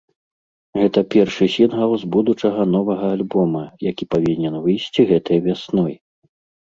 [0.77, 3.61] Гэта першы сінгл з будучага новага альбома,
[3.91, 5.93] які павінен выйсці гэтай вясной.